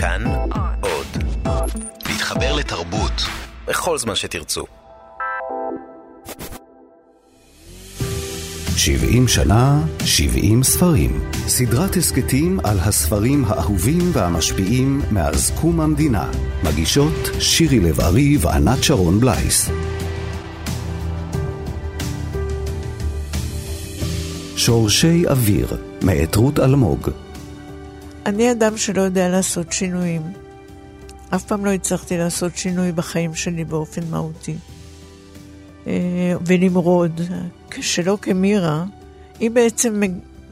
כאן 0.00 0.24
עוד. 0.80 1.06
להתחבר 2.08 2.54
לתרבות 2.56 3.12
בכל 3.66 3.98
זמן 3.98 4.14
שתרצו. 4.14 4.64
70 8.76 9.28
שנה, 9.28 9.82
70 10.04 10.62
ספרים. 10.62 11.30
סדרת 11.46 11.96
הסכתים 11.96 12.60
על 12.64 12.78
הספרים 12.78 13.44
האהובים 13.44 14.10
והמשפיעים 14.12 15.02
מאז 15.10 15.52
קום 15.60 15.80
המדינה. 15.80 16.30
מגישות 16.64 17.30
שירי 17.40 17.80
לב-ארי 17.80 18.36
וענת 18.40 18.84
שרון 18.84 19.20
בלייס. 19.20 19.70
שורשי 24.56 25.26
אוויר, 25.26 25.76
מאת 26.02 26.36
רות 26.36 26.58
אלמוג. 26.58 27.10
אני 28.28 28.52
אדם 28.52 28.76
שלא 28.76 29.02
יודע 29.02 29.28
לעשות 29.28 29.72
שינויים. 29.72 30.22
אף 31.34 31.44
פעם 31.44 31.64
לא 31.64 31.70
הצלחתי 31.70 32.18
לעשות 32.18 32.56
שינוי 32.56 32.92
בחיים 32.92 33.34
שלי 33.34 33.64
באופן 33.64 34.00
מהותי. 34.10 34.56
אה, 35.86 35.92
ונמרוד, 36.46 37.20
שלא 37.80 38.18
כמירה, 38.22 38.84
היא 39.40 39.50
בעצם 39.50 40.02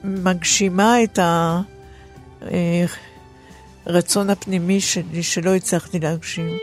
מגשימה 0.05 0.97
את 1.03 1.19
הרצון 3.87 4.31
הפנימי 4.31 4.81
שלי 4.81 5.23
שלא 5.23 5.55
הצלחתי 5.55 5.99
להגשים. 5.99 6.57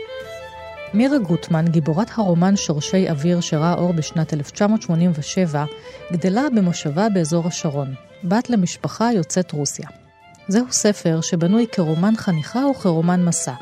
מירה 0.94 1.18
גוטמן, 1.18 1.68
גיבורת 1.68 2.08
הרומן 2.14 2.56
שורשי 2.56 3.10
אוויר 3.10 3.40
שראה 3.40 3.74
אור 3.74 3.92
בשנת 3.92 4.34
1987, 4.34 5.64
גדלה 6.12 6.42
במושבה 6.56 7.08
באזור 7.08 7.46
השרון, 7.46 7.94
בת 8.24 8.50
למשפחה 8.50 9.12
יוצאת 9.12 9.52
רוסיה. 9.52 10.03
זהו 10.48 10.66
ספר 10.70 11.20
שבנוי 11.20 11.66
כרומן 11.72 12.16
חניכה 12.16 12.66
וכרומן 12.66 13.24
מסע, 13.24 13.54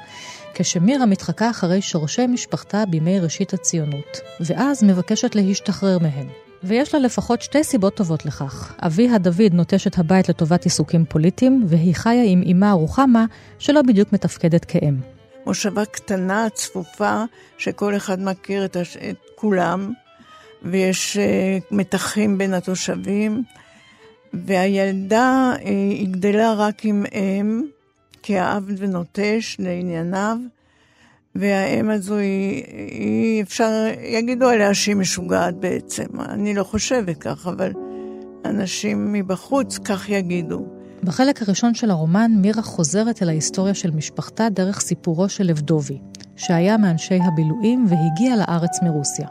כשמירה 0.55 1.07
מתחקה 1.07 1.51
אחרי 1.51 1.83
שורשי 1.83 2.27
משפחתה 2.27 2.85
בימי 2.87 3.21
ראשית 3.21 3.55
הציונות, 3.55 4.21
ואז 4.41 4.85
מבקשת 4.85 5.35
להשתחרר 5.35 5.99
מהם. 5.99 6.29
ויש 6.65 6.95
לה 6.95 7.01
לפחות 7.01 7.43
שתי 7.43 7.65
סיבות 7.65 7.95
טובות 7.95 8.27
לכך. 8.27 8.75
אביה 8.79 9.19
דוד 9.19 9.53
נוטש 9.53 9.87
את 9.87 9.99
הבית 9.99 10.29
לטובת 10.29 10.65
עיסוקים 10.65 11.05
פוליטיים, 11.05 11.65
והיא 11.67 11.95
חיה 11.95 12.23
עם 12.27 12.43
אמה 12.51 12.73
רוחמה, 12.73 13.25
שלא 13.59 13.83
בדיוק 13.83 14.13
מתפקדת 14.13 14.65
כאם. 14.65 14.97
מושבה 15.47 15.85
קטנה, 15.85 16.47
צפופה, 16.55 17.25
שכל 17.59 17.97
אחד 17.97 18.23
מכיר 18.23 18.65
את, 18.65 18.77
הש... 18.77 18.97
את 18.97 19.17
כולם, 19.35 19.93
ויש 20.63 21.17
uh, 21.17 21.65
מתחים 21.71 22.39
בין 22.39 22.55
התושבים, 22.55 23.43
והילדה 24.35 25.53
היא 25.61 26.09
גדלה 26.09 26.53
רק 26.53 26.85
עם 26.85 27.05
אם, 27.15 27.63
כאב 28.23 28.65
ונוטש 28.79 29.57
לענייניו, 29.59 30.37
והאם 31.35 31.91
הזו 31.91 32.17
היא, 32.17 32.65
היא, 32.91 33.43
אפשר, 33.43 33.71
יגידו 34.03 34.49
עליה 34.49 34.75
שהיא 34.75 34.97
משוגעת 34.97 35.55
בעצם. 35.55 36.21
אני 36.21 36.55
לא 36.55 36.65
חושבת 36.65 37.19
כך, 37.19 37.47
אבל 37.47 37.73
אנשים 38.45 39.13
מבחוץ 39.13 39.79
כך 39.79 40.09
יגידו. 40.09 40.67
בחלק 41.05 41.43
הראשון 41.43 41.75
של 41.75 41.91
הרומן, 41.91 42.33
מירה 42.37 42.63
חוזרת 42.63 43.23
אל 43.23 43.29
ההיסטוריה 43.29 43.75
של 43.75 43.91
משפחתה 43.91 44.49
דרך 44.49 44.81
סיפורו 44.81 45.29
של 45.29 45.45
לבדובי, 45.45 45.99
שהיה 46.37 46.77
מאנשי 46.77 47.19
הבילויים 47.23 47.87
והגיע 47.89 48.37
לארץ 48.37 48.83
מרוסיה. 48.83 49.29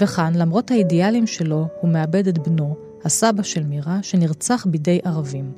וכאן, 0.00 0.32
למרות 0.34 0.70
האידיאלים 0.70 1.26
שלו, 1.26 1.66
הוא 1.80 1.90
מאבד 1.90 2.28
את 2.28 2.38
בנו, 2.38 2.89
הסבא 3.04 3.42
של 3.42 3.62
מירה, 3.62 3.98
שנרצח 4.02 4.66
בידי 4.66 4.98
ערבים. 5.04 5.52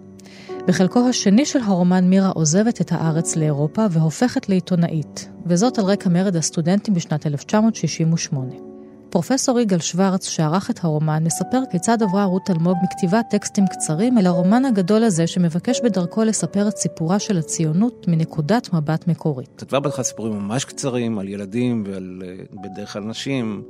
בחלקו 0.66 1.08
השני 1.08 1.46
של 1.46 1.58
הרומן 1.58 2.04
מירה 2.04 2.28
עוזבת 2.28 2.80
את 2.80 2.92
הארץ 2.92 3.36
לאירופה 3.36 3.86
והופכת 3.90 4.48
לעיתונאית, 4.48 5.28
וזאת 5.46 5.78
על 5.78 5.84
רקע 5.84 6.08
מרד 6.10 6.36
הסטודנטים 6.36 6.94
בשנת 6.94 7.26
1968. 7.26 8.71
פרופסור 9.12 9.60
יגאל 9.60 9.78
שוורץ, 9.78 10.28
שערך 10.28 10.70
את 10.70 10.84
הרומן, 10.84 11.24
מספר 11.24 11.58
כיצד 11.70 12.02
עברה 12.02 12.24
רות 12.24 12.50
אלמוג 12.50 12.76
מכתיבת 12.82 13.26
טקסטים 13.30 13.66
קצרים 13.66 14.18
אל 14.18 14.26
הרומן 14.26 14.64
הגדול 14.64 15.04
הזה 15.04 15.26
שמבקש 15.26 15.80
בדרכו 15.80 16.24
לספר 16.24 16.68
את 16.68 16.76
סיפורה 16.76 17.18
של 17.18 17.38
הציונות 17.38 18.08
מנקודת 18.08 18.72
מבט 18.72 19.06
מקורית. 19.08 19.48
כתבה 19.56 19.80
בהתחלה 19.80 20.04
סיפורים 20.04 20.32
ממש 20.32 20.64
קצרים 20.64 21.18
על 21.18 21.28
ילדים 21.28 21.84
ועל 21.86 22.22
אה, 22.24 22.44
בדרך 22.62 22.92
כלל 22.92 23.02
נשים 23.02 23.62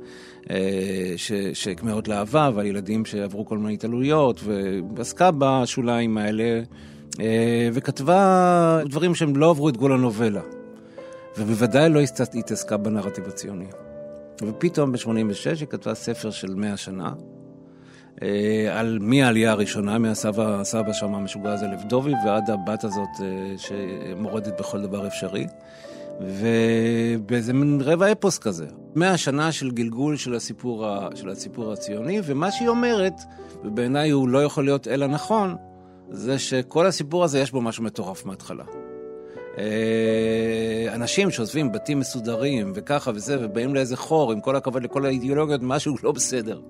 אה, 0.49 1.13
שכמהות 1.53 2.07
לאהבה 2.07 2.49
ועל 2.55 2.65
ילדים 2.65 3.05
שעברו 3.05 3.45
כל 3.45 3.57
מיני 3.57 3.73
התעללויות 3.73 4.41
ועסקה 4.95 5.29
בשוליים 5.37 6.17
האלה 6.17 6.61
אה, 7.19 7.69
וכתבה 7.73 8.79
דברים 8.85 9.15
שהם 9.15 9.35
לא 9.35 9.49
עברו 9.49 9.69
את 9.69 9.77
גבול 9.77 9.93
הנובלה. 9.93 10.41
ובוודאי 11.37 11.89
לא 11.89 11.99
התעסקה 12.33 12.77
בנרטיב 12.77 13.27
הציוני. 13.27 13.65
ופתאום 14.41 14.91
ב-86' 14.91 15.59
היא 15.59 15.67
כתבה 15.67 15.93
ספר 15.93 16.31
של 16.31 16.55
100 16.55 16.77
שנה, 16.77 17.13
אה, 18.21 18.79
על 18.79 18.97
מהעלייה 19.01 19.51
הראשונה, 19.51 19.97
מהסבא 19.97 20.59
הסבא 20.61 20.93
שם 20.93 21.15
המשוגע 21.15 21.53
הזה 21.53 21.67
לבדובי, 21.67 22.13
ועד 22.25 22.49
הבת 22.49 22.83
הזאת 22.83 23.09
אה, 23.21 23.55
שמורדת 23.57 24.59
בכל 24.59 24.81
דבר 24.81 25.07
אפשרי. 25.07 25.47
ובאיזה 26.21 27.53
מין 27.53 27.81
רבע 27.83 28.11
אפוס 28.11 28.37
כזה. 28.37 28.67
מאה 28.95 29.17
שנה 29.17 29.51
של 29.51 29.71
גלגול 29.71 30.17
של 30.17 30.35
הסיפור, 30.35 30.85
ה, 30.85 31.09
של 31.15 31.29
הסיפור 31.29 31.73
הציוני, 31.73 32.21
ומה 32.23 32.51
שהיא 32.51 32.67
אומרת, 32.67 33.13
ובעיניי 33.63 34.09
הוא 34.09 34.29
לא 34.29 34.43
יכול 34.43 34.63
להיות 34.63 34.87
אלא 34.87 35.07
נכון, 35.07 35.55
זה 36.09 36.39
שכל 36.39 36.85
הסיפור 36.85 37.23
הזה 37.23 37.39
יש 37.39 37.51
בו 37.51 37.61
משהו 37.61 37.83
מטורף 37.83 38.25
מההתחלה. 38.25 38.63
אה, 39.57 40.93
אנשים 40.93 41.31
שעוזבים 41.31 41.71
בתים 41.71 41.99
מסודרים 41.99 42.71
וככה 42.75 43.11
וזה, 43.15 43.37
ובאים 43.41 43.75
לאיזה 43.75 43.97
חור, 43.97 44.31
עם 44.31 44.41
כל 44.41 44.55
הכבוד 44.55 44.83
לכל 44.83 45.05
האידיאולוגיות, 45.05 45.61
משהו 45.63 45.95
לא 46.03 46.11
בסדר. 46.11 46.61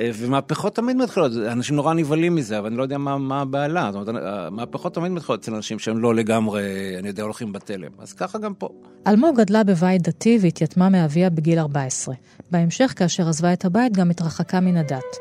אה, 0.00 0.10
ומהפכות 0.14 0.74
תמיד 0.74 0.96
מתחילות, 0.96 1.32
אנשים 1.52 1.76
נורא 1.76 1.94
נבהלים 1.94 2.34
מזה, 2.34 2.58
אבל 2.58 2.66
אני 2.66 2.76
לא 2.76 2.82
יודע 2.82 2.98
מה, 2.98 3.18
מה 3.18 3.40
הבעלה. 3.40 3.90
זאת 3.92 4.08
אומרת, 4.08 4.52
מהפכות 4.52 4.94
תמיד 4.94 5.12
מתחילות 5.12 5.40
אצל 5.40 5.54
אנשים 5.54 5.78
שהם 5.78 5.98
לא 5.98 6.14
לגמרי, 6.14 6.62
אני 6.98 7.08
יודע, 7.08 7.22
הולכים 7.22 7.52
בתלם. 7.52 7.90
אז 7.98 8.12
ככה 8.12 8.38
גם 8.38 8.54
פה. 8.54 8.68
אלמוג 9.06 9.40
גדלה 9.40 9.64
בבית 9.64 10.02
דתי 10.02 10.38
והתייתמה 10.40 10.88
מאביה 10.88 11.30
בגיל 11.30 11.58
14. 11.58 12.14
בהמשך, 12.50 12.92
כאשר 12.96 13.28
עזבה 13.28 13.52
את 13.52 13.64
הבית, 13.64 13.92
גם 13.92 14.10
התרחקה 14.10 14.60
מן 14.60 14.76
הדת. 14.76 15.16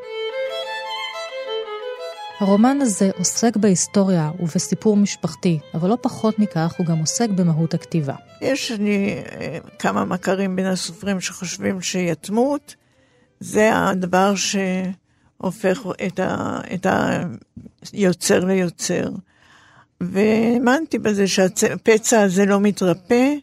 הרומן 2.39 2.77
הזה 2.81 3.09
עוסק 3.17 3.57
בהיסטוריה 3.57 4.31
ובסיפור 4.39 4.97
משפחתי, 4.97 5.59
אבל 5.73 5.89
לא 5.89 5.97
פחות 6.01 6.39
מכך, 6.39 6.73
הוא 6.77 6.85
גם 6.85 6.99
עוסק 6.99 7.29
במהות 7.29 7.73
הכתיבה. 7.73 8.15
יש 8.41 8.71
לי 8.71 9.23
אה, 9.31 9.57
כמה 9.79 10.05
מכרים 10.05 10.55
בין 10.55 10.65
הסופרים 10.65 11.21
שחושבים 11.21 11.81
שיתמות 11.81 12.75
זה 13.39 13.69
הדבר 13.77 14.33
שהופך 14.35 15.79
את, 16.07 16.19
ה, 16.19 16.59
את 16.73 16.87
היוצר 17.93 18.45
ליוצר. 18.45 19.09
והאמנתי 20.01 20.99
בזה 20.99 21.27
שהפצע 21.27 22.21
הזה 22.21 22.45
לא 22.45 22.59
מתרפא, 22.59 23.33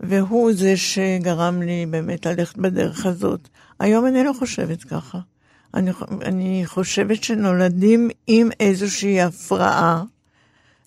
והוא 0.00 0.52
זה 0.52 0.76
שגרם 0.76 1.62
לי 1.62 1.86
באמת 1.86 2.26
ללכת 2.26 2.58
בדרך 2.58 3.06
הזאת. 3.06 3.48
היום 3.80 4.06
אני 4.06 4.24
לא 4.24 4.32
חושבת 4.38 4.84
ככה. 4.84 5.18
אני, 5.74 5.90
אני 6.22 6.62
חושבת 6.66 7.24
שנולדים 7.24 8.10
עם 8.26 8.48
איזושהי 8.60 9.20
הפרעה, 9.20 10.02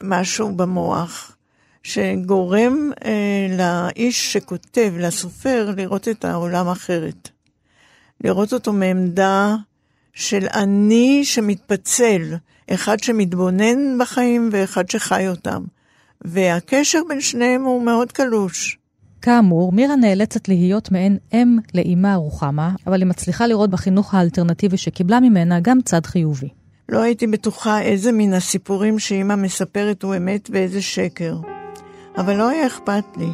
משהו 0.04 0.56
במוח, 0.56 1.36
שגורם 1.84 2.92
אה, 3.06 3.48
לאיש 3.58 4.34
שכותב, 4.34 4.94
לסופר, 4.98 5.74
לראות 5.78 6.08
את 6.08 6.26
העולם 6.26 6.68
אחרת. 6.68 7.30
לראות 8.24 8.54
אותו 8.54 8.74
מעמדה 8.74 9.56
של 10.14 10.48
אני 10.54 11.22
שמתפצל, 11.26 12.36
אחד 12.70 13.00
שמתבונן 13.00 13.98
בחיים 14.00 14.50
ואחד 14.52 14.90
שחי 14.90 15.28
אותם. 15.28 15.64
והקשר 16.22 17.00
בין 17.08 17.22
שניהם 17.22 17.64
הוא 17.64 17.84
מאוד 17.84 18.12
קלוש. 18.12 18.79
כאמור, 19.22 19.72
מירה 19.72 19.96
נאלצת 19.96 20.48
להיות 20.48 20.92
מעין 20.92 21.18
אם 21.34 21.58
לאימה 21.74 22.16
רוחמה, 22.16 22.72
אבל 22.88 23.02
היא 23.02 23.08
מצליחה 23.08 23.48
לראות 23.48 23.70
בחינוך 23.70 24.14
האלטרנטיבי 24.14 24.78
שקיבלה 24.78 25.20
ממנה 25.20 25.60
גם 25.60 25.82
צד 25.82 26.06
חיובי. 26.06 26.50
לא 26.90 27.02
הייתי 27.02 27.28
בטוחה 27.28 27.82
איזה 27.82 28.12
מן 28.12 28.34
הסיפורים 28.34 29.00
שאימא 29.00 29.36
מספרת 29.36 30.04
הוא 30.04 30.16
אמת 30.16 30.50
ואיזה 30.54 30.82
שקר. 30.82 31.38
אבל 32.18 32.36
לא 32.36 32.50
היה 32.50 32.68
אכפת 32.68 33.04
לי. 33.18 33.30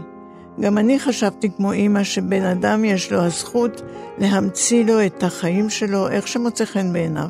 גם 0.59 0.77
אני 0.77 0.99
חשבתי 0.99 1.49
כמו 1.57 1.71
אימא 1.71 2.03
שבן 2.03 2.43
אדם 2.43 2.85
יש 2.85 3.11
לו 3.11 3.21
הזכות 3.21 3.81
להמציא 4.17 4.85
לו 4.85 5.05
את 5.05 5.23
החיים 5.23 5.69
שלו 5.69 6.09
איך 6.09 6.27
שמוצא 6.27 6.65
חן 6.65 6.93
בעיניו. 6.93 7.27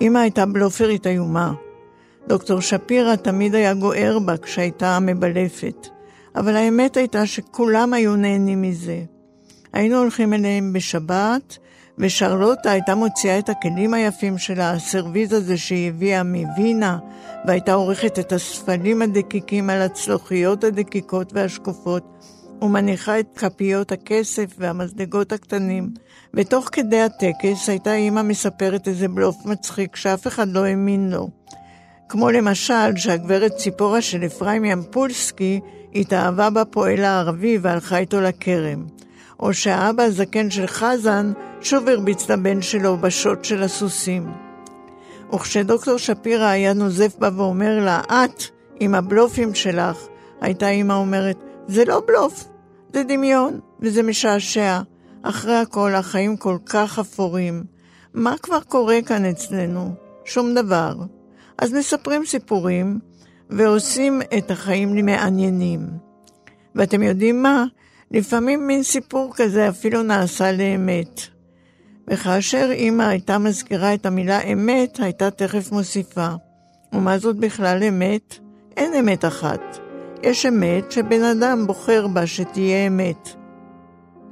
אימא 0.00 0.18
הייתה 0.18 0.46
בלופרית 0.46 1.06
איומה. 1.06 1.52
דוקטור 2.28 2.60
שפירא 2.60 3.16
תמיד 3.16 3.54
היה 3.54 3.74
גוער 3.74 4.18
בה 4.18 4.36
כשהייתה 4.36 4.98
מבלפת. 5.00 5.88
אבל 6.36 6.56
האמת 6.56 6.96
הייתה 6.96 7.26
שכולם 7.26 7.94
היו 7.94 8.16
נהנים 8.16 8.62
מזה. 8.62 9.02
היינו 9.72 9.98
הולכים 9.98 10.34
אליהם 10.34 10.72
בשבת, 10.72 11.58
ושרלוטה 11.98 12.70
הייתה 12.70 12.94
מוציאה 12.94 13.38
את 13.38 13.48
הכלים 13.48 13.94
היפים 13.94 14.38
שלה, 14.38 14.70
הסרוויז 14.70 15.32
הזה 15.32 15.56
שהיא 15.56 15.88
הביאה 15.88 16.22
מווינה, 16.22 16.98
והייתה 17.46 17.72
עורכת 17.72 18.18
את 18.18 18.32
הספלים 18.32 19.02
הדקיקים 19.02 19.70
על 19.70 19.82
הצלוחיות 19.82 20.64
הדקיקות 20.64 21.32
והשקופות, 21.32 22.04
ומניחה 22.62 23.20
את 23.20 23.26
כפיות 23.38 23.92
הכסף 23.92 24.54
והמזלגות 24.58 25.32
הקטנים. 25.32 25.90
ותוך 26.34 26.68
כדי 26.72 27.00
הטקס 27.00 27.68
הייתה 27.68 27.94
אימא 27.94 28.22
מספרת 28.22 28.88
איזה 28.88 29.08
בלוף 29.08 29.36
מצחיק 29.44 29.96
שאף 29.96 30.26
אחד 30.26 30.48
לא 30.48 30.64
האמין 30.64 31.10
לו. 31.10 31.28
כמו 32.08 32.30
למשל 32.30 32.96
שהגברת 32.96 33.56
ציפורה 33.56 34.00
של 34.00 34.26
אפרים 34.26 34.64
ימפולסקי 34.64 35.60
התאהבה 35.94 36.50
בפועל 36.50 37.04
הערבי 37.04 37.58
והלכה 37.62 37.98
איתו 37.98 38.20
לכרם. 38.20 38.86
או 39.40 39.54
שהאבא 39.54 40.02
הזקן 40.02 40.50
של 40.50 40.66
חזן 40.66 41.32
שוב 41.60 41.88
הרביץ 41.88 42.30
לבן 42.30 42.62
שלו 42.62 42.96
בשוט 42.96 43.44
של 43.44 43.62
הסוסים. 43.62 44.32
וכשדוקטור 45.34 45.96
שפירא 45.96 46.46
היה 46.46 46.72
נוזף 46.72 47.16
בה 47.18 47.28
ואומר 47.36 47.78
לה, 47.84 48.00
את, 48.08 48.42
עם 48.80 48.94
הבלופים 48.94 49.54
שלך, 49.54 49.96
הייתה 50.40 50.68
אמא 50.68 50.92
אומרת, 50.92 51.36
זה 51.68 51.84
לא 51.84 52.02
בלוף, 52.06 52.48
זה 52.92 53.02
דמיון, 53.02 53.60
וזה 53.80 54.02
משעשע. 54.02 54.80
אחרי 55.22 55.56
הכל, 55.56 55.94
החיים 55.94 56.36
כל 56.36 56.56
כך 56.66 56.98
אפורים. 56.98 57.64
מה 58.14 58.34
כבר 58.42 58.60
קורה 58.60 58.98
כאן 59.06 59.24
אצלנו? 59.24 59.94
שום 60.24 60.54
דבר. 60.54 60.94
אז 61.58 61.72
מספרים 61.72 62.26
סיפורים, 62.26 62.98
ועושים 63.50 64.22
את 64.38 64.50
החיים 64.50 65.06
מעניינים. 65.06 65.80
ואתם 66.74 67.02
יודעים 67.02 67.42
מה? 67.42 67.64
לפעמים 68.10 68.66
מין 68.66 68.82
סיפור 68.82 69.32
כזה 69.36 69.68
אפילו 69.68 70.02
נעשה 70.02 70.52
לאמת. 70.52 71.20
וכאשר 72.10 72.70
אמא 72.74 73.02
הייתה 73.02 73.38
מזכירה 73.38 73.94
את 73.94 74.06
המילה 74.06 74.42
אמת, 74.42 75.00
הייתה 75.00 75.30
תכף 75.30 75.72
מוסיפה. 75.72 76.28
ומה 76.92 77.18
זאת 77.18 77.36
בכלל 77.36 77.82
אמת? 77.82 78.38
אין 78.76 78.94
אמת 78.94 79.24
אחת. 79.24 79.60
יש 80.22 80.46
אמת 80.46 80.92
שבן 80.92 81.22
אדם 81.22 81.66
בוחר 81.66 82.06
בה 82.06 82.26
שתהיה 82.26 82.86
אמת. 82.86 83.28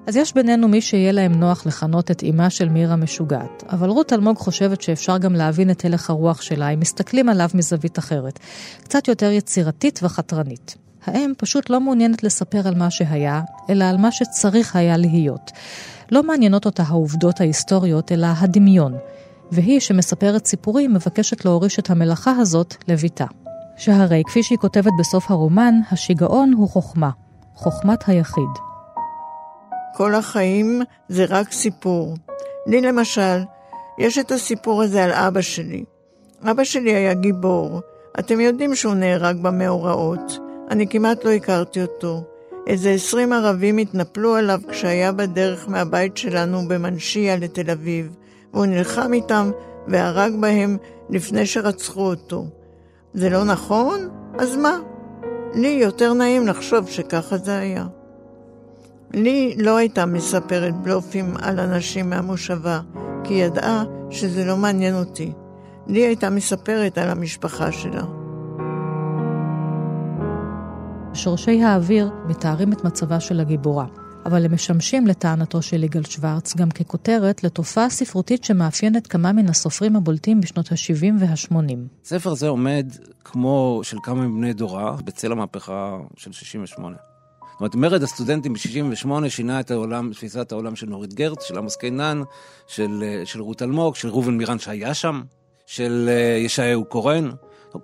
אז 0.07 0.17
יש 0.17 0.35
בינינו 0.35 0.69
מי 0.69 0.81
שיהיה 0.81 1.13
להם 1.13 1.33
נוח 1.33 1.67
לכנות 1.67 2.11
את 2.11 2.23
אמה 2.31 2.51
של 2.51 2.69
מירה 2.69 2.97
משוגעת, 2.97 3.65
אבל 3.71 3.89
רות 3.89 4.13
אלמוג 4.13 4.37
חושבת 4.37 4.83
שאפשר 4.83 5.19
גם 5.19 5.35
להבין 5.35 5.71
את 5.71 5.85
הלך 5.85 6.11
הרוח 6.11 6.43
שלה 6.43 6.69
אם 6.69 6.81
מסתכלים 6.81 7.29
עליו 7.29 7.49
מזווית 7.55 7.99
אחרת, 7.99 8.39
קצת 8.83 9.09
יותר 9.09 9.31
יצירתית 9.31 10.01
וחתרנית. 10.03 10.77
האם 11.07 11.33
פשוט 11.39 11.71
לא 11.71 11.81
מעוניינת 11.81 12.23
לספר 12.23 12.69
על 12.69 12.75
מה 12.75 12.91
שהיה, 12.91 13.43
אלא 13.71 13.85
על 13.85 13.97
מה 13.97 14.13
שצריך 14.13 14.77
היה 14.77 14.97
להיות. 14.97 15.51
לא 16.13 16.23
מעניינות 16.23 16.67
אותה 16.67 16.83
העובדות 16.87 17.41
ההיסטוריות, 17.41 18.13
אלא 18.13 18.27
הדמיון, 18.39 18.97
והיא 19.53 19.81
שמספרת 19.81 20.47
סיפורים 20.47 20.95
מבקשת 20.95 21.45
להוריש 21.45 21.79
את 21.79 21.91
המלאכה 21.91 22.31
הזאת 22.31 22.75
לביתה. 22.89 23.27
שהרי, 23.77 24.23
כפי 24.27 24.43
שהיא 24.43 24.59
כותבת 24.59 24.93
בסוף 24.99 25.31
הרומן, 25.31 25.75
השיגעון 25.91 26.53
הוא 26.53 26.69
חוכמה, 26.69 27.11
חוכמת 27.55 28.09
היחיד. 28.09 28.74
כל 29.97 30.15
החיים 30.15 30.83
זה 31.09 31.25
רק 31.29 31.53
סיפור. 31.53 32.15
לי 32.67 32.81
למשל, 32.81 33.39
יש 33.99 34.19
את 34.19 34.33
הסיפור 34.33 34.83
הזה 34.83 35.05
על 35.05 35.13
אבא 35.13 35.41
שלי. 35.41 35.85
אבא 36.51 36.65
שלי 36.65 36.95
היה 36.95 37.15
גיבור. 37.15 37.81
אתם 38.19 38.41
יודעים 38.41 38.75
שהוא 38.75 38.95
נהרג 38.95 39.37
במאורעות. 39.43 40.39
אני 40.71 40.87
כמעט 40.87 41.25
לא 41.25 41.31
הכרתי 41.31 41.83
אותו. 41.83 42.25
איזה 42.67 42.91
עשרים 42.91 43.33
ערבים 43.33 43.79
התנפלו 43.79 44.35
עליו 44.35 44.61
כשהיה 44.69 45.13
בדרך 45.13 45.69
מהבית 45.69 46.17
שלנו 46.17 46.69
במנשיה 46.69 47.37
לתל 47.37 47.71
אביב, 47.71 48.17
והוא 48.55 48.67
נלחם 48.67 49.13
איתם 49.13 49.51
והרג 49.89 50.33
בהם 50.41 50.77
לפני 51.11 51.47
שרצחו 51.47 52.07
אותו. 52.07 52.47
זה 53.15 53.31
לא 53.31 53.45
נכון? 53.45 54.09
אז 54.39 54.57
מה? 54.57 54.79
לי 55.55 55.79
יותר 55.83 56.13
נעים 56.13 56.47
לחשוב 56.47 56.89
שככה 56.89 57.37
זה 57.37 57.59
היה. 57.59 57.87
לי 59.15 59.55
לא 59.59 59.77
הייתה 59.77 60.07
מספרת 60.07 60.75
בלופים 60.75 61.35
על 61.43 61.61
אנשים 61.61 62.11
מהמושבה, 62.11 62.81
כי 63.25 63.35
ידעה 63.35 63.85
שזה 64.11 64.45
לא 64.45 64.57
מעניין 64.57 64.95
אותי. 64.95 65.33
לי 65.87 66.07
הייתה 66.07 66.31
מספרת 66.31 66.99
על 66.99 67.09
המשפחה 67.11 67.73
שלה. 67.73 68.03
שורשי 71.15 71.63
האוויר 71.63 72.11
מתארים 72.29 72.73
את 72.73 72.85
מצבה 72.85 73.21
של 73.21 73.41
הגיבורה, 73.41 73.87
אבל 74.27 74.45
הם 74.45 74.55
משמשים 74.55 75.07
לטענתו 75.07 75.63
של 75.63 75.85
יגאל 75.85 76.05
שוורץ 76.05 76.57
גם 76.57 76.71
ככותרת 76.71 77.45
לתופעה 77.45 77.91
ספרותית 77.91 78.45
שמאפיינת 78.45 79.07
כמה 79.07 79.33
מן 79.33 79.49
הסופרים 79.49 79.97
הבולטים 79.97 80.41
בשנות 80.41 80.73
ה-70 80.73 81.13
וה-80. 81.21 81.55
ספר 82.05 82.35
זה 82.35 82.49
עומד 82.49 82.87
כמו 83.25 83.81
של 83.83 83.97
כמה 84.03 84.29
מבני 84.29 84.53
דורה 84.53 84.97
בצל 85.05 85.33
המהפכה 85.33 85.99
של 86.17 86.33
68. 86.33 87.14
זאת 87.55 87.61
אומרת, 87.61 87.75
מרד 87.75 88.03
הסטודנטים 88.03 88.53
ב-68 88.53 89.29
שינה 89.29 89.61
את 89.61 89.71
העולם, 89.71 90.13
תפיסת 90.13 90.53
העולם 90.53 90.77
של 90.77 90.87
נורית 90.87 91.15
גרץ, 91.15 91.43
של 91.43 91.59
עמוס 91.59 91.77
קינן, 91.77 92.23
של, 92.67 93.05
של 93.25 93.41
רות 93.41 93.63
אלמוג, 93.63 93.95
של 93.97 94.09
ראובן 94.09 94.37
מירן 94.37 94.59
שהיה 94.59 94.95
שם, 94.95 95.23
של 95.67 96.09
אה, 96.09 96.39
ישעיהו 96.39 96.85
קורן. 96.85 97.31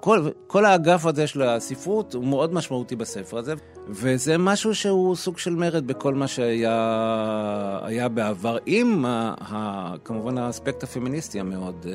כל, 0.01 0.29
כל 0.47 0.65
האגף 0.65 1.07
הזה 1.07 1.27
של 1.27 1.43
הספרות 1.43 2.15
הוא 2.15 2.25
מאוד 2.25 2.55
משמעותי 2.55 2.97
בספר 2.97 3.39
הזה, 3.39 3.55
וזה 3.89 4.39
משהו 4.39 4.75
שהוא 4.75 5.17
סוג 5.17 5.39
של 5.39 5.55
מרד 5.55 5.87
בכל 5.87 6.15
מה 6.15 6.29
שהיה 6.29 8.09
בעבר, 8.15 8.59
עם 8.67 9.05
ה, 9.05 9.35
ה, 9.41 9.95
כמובן 10.05 10.39
האספקט 10.39 10.83
הפמיניסטי 10.83 11.41
המאוד 11.41 11.87
אה, 11.89 11.93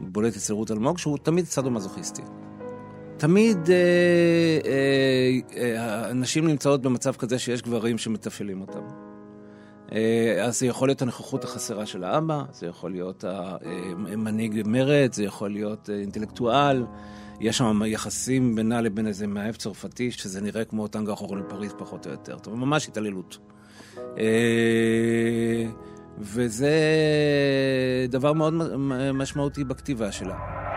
בולט 0.00 0.36
אצל 0.36 0.52
רות 0.52 0.70
אלמוג, 0.70 0.98
שהוא 0.98 1.18
תמיד 1.22 1.44
סאדו-מזוכיסטי. 1.44 2.22
תמיד 3.18 3.70
אה, 3.70 3.74
אה, 4.66 5.40
אה, 5.56 6.10
הנשים 6.10 6.46
נמצאות 6.46 6.82
במצב 6.82 7.14
כזה 7.16 7.38
שיש 7.38 7.62
גברים 7.62 7.98
שמתפעלים 7.98 8.60
אותם. 8.60 8.80
אה, 9.92 10.44
אז 10.44 10.58
זה 10.58 10.66
יכול 10.66 10.88
להיות 10.88 11.02
הנוכחות 11.02 11.44
החסרה 11.44 11.86
של 11.86 12.04
האבא, 12.04 12.42
זה 12.52 12.66
יכול 12.66 12.90
להיות 12.90 13.24
המנהיג 13.26 14.62
מרד, 14.66 15.12
זה 15.12 15.24
יכול 15.24 15.50
להיות 15.50 15.90
אינטלקטואל. 15.90 16.84
יש 17.40 17.58
שם 17.58 17.82
יחסים 17.86 18.54
בינה 18.54 18.80
לבין 18.80 19.06
איזה 19.06 19.26
מאהב 19.26 19.54
צרפתי, 19.54 20.10
שזה 20.10 20.40
נראה 20.40 20.64
כמו 20.64 20.88
טנגו 20.88 21.12
אחרון 21.12 21.38
לפריז 21.38 21.74
פחות 21.78 22.06
או 22.06 22.10
יותר. 22.12 22.38
טוב, 22.38 22.54
ממש 22.54 22.88
התעללות. 22.88 23.38
אה, 24.18 25.64
וזה 26.18 26.76
דבר 28.08 28.32
מאוד 28.32 28.54
משמעותי 29.14 29.64
בכתיבה 29.64 30.12
שלה. 30.12 30.67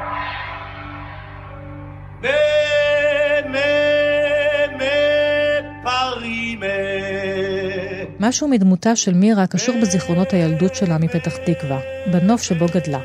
משהו 8.23 8.47
מדמותה 8.47 8.95
של 8.95 9.13
מירה 9.13 9.47
קשור 9.47 9.75
בזיכרונות 9.81 10.33
הילדות 10.33 10.75
שלה 10.75 10.97
מפתח 10.97 11.37
תקווה, 11.37 11.79
בנוף 12.11 12.41
שבו 12.41 12.65
גדלה. 12.75 12.99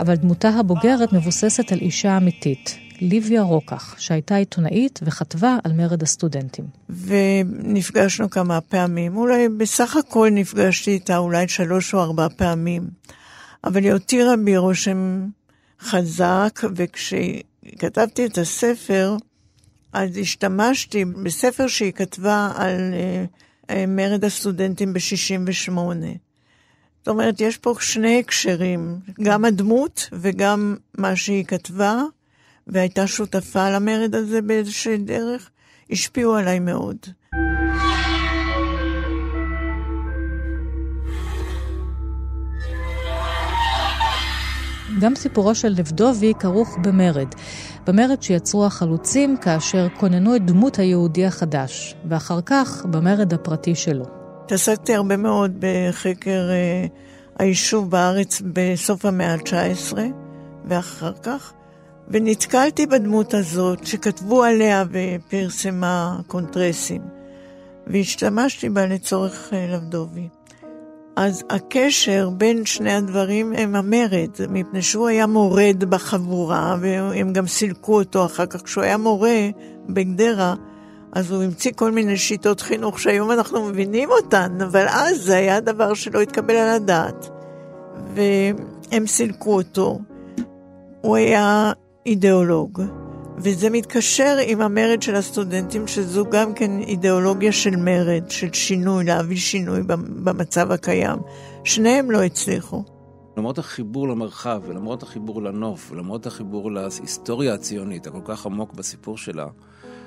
אבל 0.00 0.14
דמותה 0.14 0.48
הבוגרת 0.48 1.12
מבוססת 1.12 1.72
על 1.72 1.78
אישה 1.78 2.16
אמיתית, 2.16 2.76
ליביה 3.00 3.42
רוקח, 3.42 3.94
שהייתה 3.98 4.36
עיתונאית 4.36 5.00
וכתבה 5.02 5.56
על 5.64 5.72
מרד 5.72 6.02
הסטודנטים. 6.02 6.64
ונפגשנו 6.88 8.30
כמה 8.30 8.60
פעמים, 8.60 9.16
אולי 9.16 9.48
בסך 9.48 9.96
הכל 9.96 10.28
נפגשתי 10.32 10.90
איתה 10.90 11.16
אולי 11.16 11.48
שלוש 11.48 11.94
או 11.94 12.00
ארבע 12.00 12.26
פעמים. 12.36 12.82
אבל 13.64 13.84
היא 13.84 13.92
הותירה 13.92 14.36
בי 14.36 14.56
רושם 14.56 15.26
חזק, 15.80 16.60
וכשכתבתי 16.76 18.26
את 18.26 18.38
הספר, 18.38 19.16
אז 19.92 20.16
השתמשתי 20.16 21.04
בספר 21.04 21.66
שהיא 21.66 21.92
כתבה 21.92 22.50
על 22.56 22.94
uh, 22.94 23.47
מרד 23.88 24.24
הסטודנטים 24.24 24.92
ב-68. 24.92 25.78
זאת 26.98 27.08
אומרת, 27.08 27.40
יש 27.40 27.56
פה 27.56 27.74
שני 27.80 28.18
הקשרים, 28.18 28.98
גם 29.22 29.44
הדמות 29.44 30.08
וגם 30.12 30.76
מה 30.98 31.16
שהיא 31.16 31.44
כתבה, 31.44 32.02
והייתה 32.66 33.06
שותפה 33.06 33.70
למרד 33.70 34.14
הזה 34.14 34.42
באיזושהי 34.42 34.96
דרך, 34.96 35.50
השפיעו 35.90 36.34
עליי 36.36 36.58
מאוד. 36.58 36.96
גם 45.00 45.14
סיפורו 45.14 45.54
של 45.54 45.68
לבדובי 45.68 46.32
כרוך 46.38 46.78
במרד. 46.82 47.28
במרד 47.86 48.22
שיצרו 48.22 48.66
החלוצים 48.66 49.36
כאשר 49.36 49.86
כוננו 49.96 50.36
את 50.36 50.46
דמות 50.46 50.78
היהודי 50.78 51.26
החדש, 51.26 51.94
ואחר 52.08 52.40
כך 52.46 52.86
במרד 52.90 53.34
הפרטי 53.34 53.74
שלו. 53.74 54.04
התעסקתי 54.44 54.94
הרבה 54.94 55.16
מאוד 55.16 55.56
בחקר 55.58 56.50
אה, 56.50 56.86
היישוב 57.38 57.90
בארץ 57.90 58.42
בסוף 58.52 59.04
המאה 59.04 59.32
ה-19, 59.32 59.98
ואחר 60.64 61.12
כך, 61.22 61.52
ונתקלתי 62.08 62.86
בדמות 62.86 63.34
הזאת 63.34 63.86
שכתבו 63.86 64.44
עליה 64.44 64.84
ופרסמה 64.90 66.20
קונטרסים, 66.26 67.02
והשתמשתי 67.86 68.68
בה 68.68 68.86
לצורך 68.86 69.50
אה, 69.52 69.66
לבדובי. 69.70 70.28
אז 71.20 71.44
הקשר 71.50 72.30
בין 72.30 72.66
שני 72.66 72.92
הדברים 72.92 73.52
הם 73.56 73.76
המרד, 73.76 74.30
מפני 74.50 74.82
שהוא 74.82 75.08
היה 75.08 75.26
מורד 75.26 75.84
בחבורה, 75.88 76.76
והם 76.80 77.32
גם 77.32 77.46
סילקו 77.46 77.98
אותו 77.98 78.24
אחר 78.26 78.46
כך. 78.46 78.62
כשהוא 78.62 78.84
היה 78.84 78.96
מורה 78.96 79.48
בגדרה, 79.88 80.54
אז 81.12 81.30
הוא 81.30 81.42
המציא 81.42 81.72
כל 81.76 81.92
מיני 81.92 82.16
שיטות 82.16 82.60
חינוך 82.60 83.00
שהיום 83.00 83.30
אנחנו 83.30 83.64
מבינים 83.64 84.10
אותן, 84.10 84.58
אבל 84.62 84.86
אז 84.88 85.22
זה 85.22 85.36
היה 85.36 85.60
דבר 85.60 85.94
שלא 85.94 86.20
התקבל 86.20 86.54
על 86.54 86.68
הדעת. 86.68 87.28
והם 88.14 89.06
סילקו 89.06 89.54
אותו. 89.54 89.98
הוא 91.00 91.16
היה 91.16 91.72
אידיאולוג. 92.06 92.82
וזה 93.40 93.70
מתקשר 93.70 94.36
עם 94.46 94.60
המרד 94.60 95.02
של 95.02 95.14
הסטודנטים, 95.14 95.86
שזו 95.86 96.24
גם 96.30 96.54
כן 96.54 96.80
אידיאולוגיה 96.80 97.52
של 97.52 97.76
מרד, 97.76 98.30
של 98.30 98.52
שינוי, 98.52 99.04
להביא 99.04 99.36
שינוי 99.36 99.82
במצב 100.24 100.72
הקיים. 100.72 101.18
שניהם 101.64 102.10
לא 102.10 102.22
הצליחו. 102.22 102.84
למרות 103.36 103.58
החיבור 103.58 104.08
למרחב, 104.08 104.62
ולמרות 104.66 105.02
החיבור 105.02 105.42
לנוף, 105.42 105.92
ולמרות 105.92 106.26
החיבור 106.26 106.72
להיסטוריה 106.72 107.54
הציונית, 107.54 108.06
הכל 108.06 108.20
כך 108.24 108.46
עמוק 108.46 108.72
בסיפור 108.72 109.18
שלה, 109.18 109.46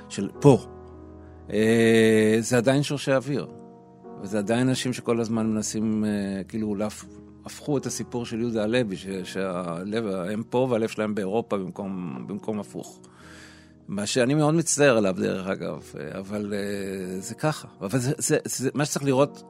של 0.09 0.29
פה, 0.39 0.57
אה, 1.53 2.38
זה 2.39 2.57
עדיין 2.57 2.83
שורשי 2.83 3.13
אוויר. 3.13 3.47
וזה 4.21 4.38
עדיין 4.38 4.69
אנשים 4.69 4.93
שכל 4.93 5.19
הזמן 5.19 5.47
מנסים, 5.47 6.05
אה, 6.05 6.43
כאילו, 6.43 6.75
להפ... 6.75 7.05
הפכו 7.45 7.77
את 7.77 7.85
הסיפור 7.85 8.25
של 8.25 8.39
יהודה 8.39 8.63
הלוי, 8.63 8.95
שהלב, 9.23 10.05
הם 10.07 10.43
פה 10.50 10.67
והלב 10.69 10.89
שלהם 10.89 11.15
באירופה 11.15 11.57
במקום, 11.57 12.23
במקום 12.27 12.59
הפוך. 12.59 13.00
מה 13.91 14.05
שאני 14.05 14.33
מאוד 14.33 14.53
מצטער 14.53 14.98
עליו, 14.98 15.15
דרך 15.19 15.48
אגב, 15.48 15.93
אבל 16.12 16.53
uh, 16.53 17.21
זה 17.21 17.36
ככה. 17.36 17.67
אבל 17.81 18.00
זה, 18.00 18.13
זה, 18.17 18.38
זה, 18.45 18.69
מה 18.74 18.86
שצריך 18.86 19.05
לראות, 19.05 19.43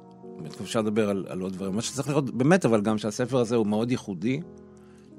אפשר 0.62 0.81
לדבר 0.81 1.10
על, 1.10 1.25
על 1.29 1.41
עוד 1.41 1.53
דברים, 1.53 1.75
מה 1.75 1.81
שצריך 1.81 2.10
לראות 2.10 2.31
באמת, 2.38 2.65
אבל 2.65 2.81
גם 2.81 2.98
שהספר 2.98 3.39
הזה 3.39 3.55
הוא 3.55 3.67
מאוד 3.67 3.91
ייחודי, 3.91 4.41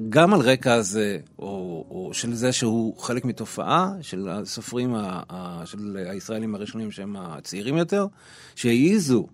גם 0.08 0.34
על 0.34 0.40
רקע 0.40 0.74
הזה, 0.74 1.18
או, 1.38 1.84
או 1.90 2.10
של 2.12 2.34
זה 2.34 2.52
שהוא 2.52 2.98
חלק 2.98 3.24
מתופעה 3.24 3.92
של 4.00 4.28
הסופרים, 4.28 4.94
ה, 4.94 5.22
ה, 5.30 5.66
של 5.66 6.06
הישראלים 6.10 6.54
הראשונים 6.54 6.90
שהם 6.90 7.16
הצעירים 7.16 7.76
יותר, 7.76 8.06
שהעיזו 8.54 9.26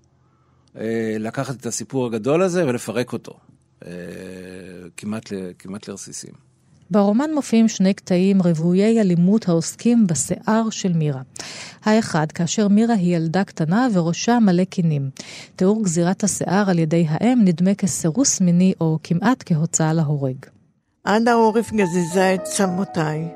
uh, 0.74 0.78
לקחת 1.18 1.56
את 1.60 1.66
הסיפור 1.66 2.06
הגדול 2.06 2.42
הזה 2.42 2.66
ולפרק 2.66 3.12
אותו, 3.12 3.38
uh, 3.80 3.84
כמעט, 4.96 5.32
כמעט 5.58 5.88
לרסיסים. 5.88 6.47
ברומן 6.90 7.30
מופיעים 7.34 7.68
שני 7.68 7.94
קטעים 7.94 8.42
רוויי 8.42 9.00
אלימות 9.00 9.48
העוסקים 9.48 10.06
בשיער 10.06 10.70
של 10.70 10.92
מירה. 10.92 11.20
האחד, 11.84 12.32
כאשר 12.32 12.68
מירה 12.68 12.94
היא 12.94 13.16
ילדה 13.16 13.44
קטנה 13.44 13.88
וראשה 13.92 14.38
מלא 14.38 14.64
קינים. 14.64 15.10
תיאור 15.56 15.84
גזירת 15.84 16.24
השיער 16.24 16.70
על 16.70 16.78
ידי 16.78 17.06
האם 17.08 17.38
נדמה 17.44 17.74
כסירוס 17.74 18.40
מיני 18.40 18.72
או 18.80 18.98
כמעט 19.02 19.42
כהוצאה 19.46 19.92
להורג. 19.92 20.36
עד 21.04 21.28
העורף 21.28 21.72
גזיזה 21.72 22.34
את 22.34 22.42
צמותיי. 22.42 23.28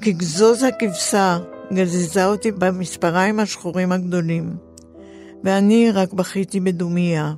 כגזוז 0.00 0.62
הכבשה 0.62 1.38
גזיזה 1.72 2.26
אותי 2.26 2.52
במספריים 2.52 3.40
השחורים 3.40 3.92
הגדולים. 3.92 4.56
ואני 5.44 5.90
רק 5.90 6.12
בכיתי 6.12 6.60
בדומייה. 6.60 7.32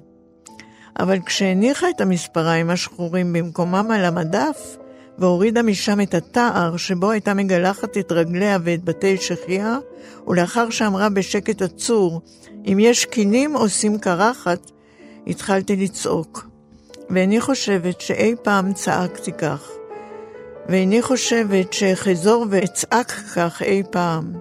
אבל 0.99 1.18
כשהניחה 1.26 1.87
את 1.97 2.00
המספריים 2.00 2.71
השחורים 2.71 3.33
במקומם 3.33 3.90
על 3.90 4.04
המדף, 4.04 4.76
והורידה 5.18 5.62
משם 5.62 6.00
את 6.00 6.14
התער 6.14 6.76
שבו 6.76 7.10
הייתה 7.10 7.34
מגלחת 7.34 7.98
את 7.98 8.12
רגליה 8.12 8.58
ואת 8.62 8.84
בתי 8.84 9.16
שחייה, 9.16 9.78
ולאחר 10.26 10.70
שאמרה 10.70 11.08
בשקט 11.08 11.62
עצור, 11.62 12.20
אם 12.66 12.78
יש 12.80 13.04
קינים 13.04 13.56
עושים 13.56 13.98
קרחת, 13.98 14.70
התחלתי 15.26 15.76
לצעוק. 15.76 16.46
ואיני 17.10 17.40
חושבת 17.40 18.00
שאי 18.00 18.34
פעם 18.42 18.72
צעקתי 18.72 19.32
כך. 19.32 19.68
ואיני 20.68 21.02
חושבת 21.02 21.72
שאחזור 21.72 22.46
ואצעק 22.50 23.12
כך 23.34 23.62
אי 23.62 23.82
פעם. 23.90 24.32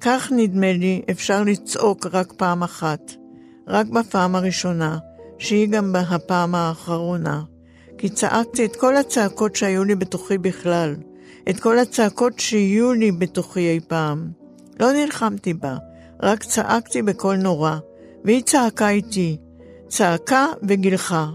כך 0.00 0.32
נדמה 0.36 0.72
לי 0.72 1.02
אפשר 1.10 1.42
לצעוק 1.42 2.06
רק 2.12 2.32
פעם 2.32 2.62
אחת, 2.62 3.12
רק 3.66 3.86
בפעם 3.86 4.34
הראשונה, 4.34 4.98
שהיא 5.38 5.68
גם 5.68 5.96
הפעם 5.96 6.54
האחרונה. 6.54 7.42
כי 7.98 8.08
צעקתי 8.08 8.64
את 8.64 8.76
כל 8.76 8.96
הצעקות 8.96 9.56
שהיו 9.56 9.84
לי 9.84 9.94
בתוכי 9.94 10.38
בכלל, 10.38 10.94
את 11.50 11.60
כל 11.60 11.78
הצעקות 11.78 12.40
שיהיו 12.40 12.92
לי 12.92 13.12
בתוכי 13.12 13.68
אי 13.68 13.80
פעם. 13.88 14.28
לא 14.80 14.92
נלחמתי 14.92 15.54
בה, 15.54 15.76
רק 16.22 16.44
צעקתי 16.44 17.02
בקול 17.02 17.36
נורא, 17.36 17.76
והיא 18.24 18.42
צעקה 18.42 18.88
איתי, 18.88 19.36
צעקה 19.88 20.46
וגילחה. 20.62 21.26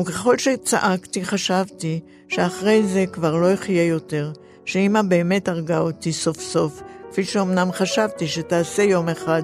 וככל 0.00 0.38
שצעקתי 0.38 1.24
חשבתי 1.24 2.00
שאחרי 2.28 2.82
זה 2.86 3.04
כבר 3.12 3.36
לא 3.36 3.54
אחיה 3.54 3.86
יותר, 3.86 4.32
שאמא 4.64 5.02
באמת 5.02 5.48
הרגה 5.48 5.78
אותי 5.78 6.12
סוף 6.12 6.40
סוף, 6.40 6.82
כפי 7.10 7.24
שאומנם 7.24 7.72
חשבתי 7.72 8.26
שתעשה 8.26 8.82
יום 8.82 9.08
אחד, 9.08 9.42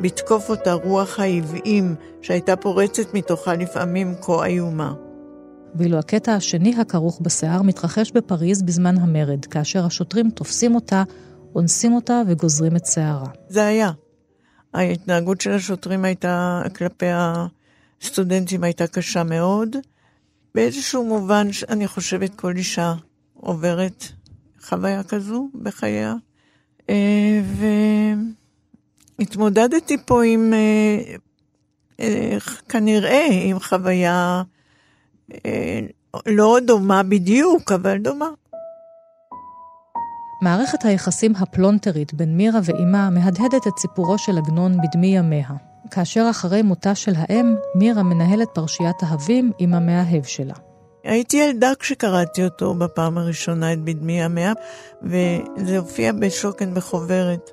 בתקוף 0.00 0.50
אותה 0.50 0.72
רוח 0.72 1.20
העוועים 1.20 1.94
שהייתה 2.22 2.56
פורצת 2.56 3.14
מתוכה 3.14 3.54
לפעמים 3.54 4.14
כה 4.20 4.46
איומה. 4.46 4.92
ואילו 5.74 5.98
הקטע 5.98 6.34
השני 6.34 6.74
הכרוך 6.80 7.20
בשיער 7.20 7.62
מתרחש 7.62 8.12
בפריז 8.12 8.62
בזמן 8.62 8.98
המרד, 8.98 9.44
כאשר 9.44 9.86
השוטרים 9.86 10.30
תופסים 10.30 10.74
אותה, 10.74 11.02
אונסים 11.54 11.92
אותה 11.92 12.22
וגוזרים 12.28 12.76
את 12.76 12.86
שערה. 12.86 13.28
זה 13.48 13.66
היה. 13.66 13.90
ההתנהגות 14.74 15.40
של 15.40 15.52
השוטרים 15.52 16.04
הייתה, 16.04 16.62
כלפי 16.76 17.06
הסטודנטים 18.00 18.64
הייתה 18.64 18.86
קשה 18.86 19.24
מאוד. 19.24 19.76
באיזשהו 20.54 21.04
מובן, 21.04 21.46
אני 21.68 21.88
חושבת 21.88 22.34
כל 22.34 22.56
אישה 22.56 22.94
עוברת 23.34 24.04
חוויה 24.62 25.02
כזו 25.02 25.48
בחייה. 25.62 26.14
אה, 26.90 27.40
והתמודדתי 29.18 29.96
פה 30.06 30.24
עם, 30.24 30.52
אה, 30.54 31.14
אה, 32.00 32.36
כנראה, 32.68 33.26
עם 33.30 33.58
חוויה 33.58 34.42
לא 36.26 36.58
דומה 36.66 37.02
בדיוק, 37.02 37.72
אבל 37.72 37.98
דומה. 37.98 38.28
מערכת 40.42 40.84
היחסים 40.84 41.32
הפלונטרית 41.36 42.14
בין 42.14 42.36
מירה 42.36 42.60
ואימה 42.64 43.10
מהדהדת 43.10 43.66
את 43.66 43.78
סיפורו 43.78 44.18
של 44.18 44.38
עגנון 44.38 44.76
בדמי 44.82 45.06
ימיה, 45.06 45.48
כאשר 45.90 46.26
אחרי 46.30 46.62
מותה 46.62 46.94
של 46.94 47.12
האם, 47.16 47.54
מירה 47.74 48.02
מנהלת 48.02 48.48
פרשיית 48.54 49.04
אהבים 49.04 49.52
עם 49.58 49.74
המאהב 49.74 50.24
שלה. 50.24 50.54
הייתי 51.04 51.36
ילדה 51.36 51.72
כשקראתי 51.78 52.44
אותו 52.44 52.74
בפעם 52.74 53.18
הראשונה, 53.18 53.72
את 53.72 53.78
בדמי 53.84 54.20
ימיה, 54.22 54.52
וזה 55.02 55.78
הופיע 55.78 56.12
בשוקן 56.12 56.74
בחוברת. 56.74 57.50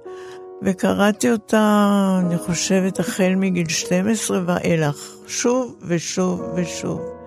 וקראתי 0.63 1.31
אותה, 1.31 2.19
אני 2.19 2.38
חושבת, 2.38 3.00
החל 3.00 3.33
מגיל 3.38 3.67
12 3.67 4.41
ואילך, 4.45 5.15
שוב 5.27 5.75
ושוב 5.88 6.41
ושוב. 6.55 7.18